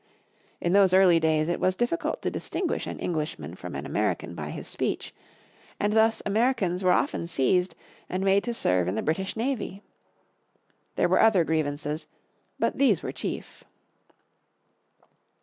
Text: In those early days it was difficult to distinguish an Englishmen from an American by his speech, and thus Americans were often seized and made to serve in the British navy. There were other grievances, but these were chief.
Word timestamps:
In 0.59 0.73
those 0.73 0.95
early 0.95 1.19
days 1.19 1.47
it 1.47 1.59
was 1.59 1.75
difficult 1.75 2.23
to 2.23 2.31
distinguish 2.31 2.87
an 2.87 2.99
Englishmen 2.99 3.53
from 3.53 3.75
an 3.75 3.85
American 3.85 4.33
by 4.33 4.49
his 4.49 4.67
speech, 4.67 5.13
and 5.79 5.93
thus 5.93 6.23
Americans 6.25 6.83
were 6.83 6.91
often 6.91 7.27
seized 7.27 7.75
and 8.09 8.23
made 8.23 8.43
to 8.45 8.53
serve 8.55 8.87
in 8.87 8.95
the 8.95 9.03
British 9.03 9.35
navy. 9.37 9.83
There 10.95 11.07
were 11.07 11.21
other 11.21 11.43
grievances, 11.43 12.07
but 12.57 12.79
these 12.79 13.03
were 13.03 13.11
chief. 13.11 13.63